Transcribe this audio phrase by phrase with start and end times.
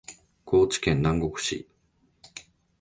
[0.45, 1.69] 高知県南国市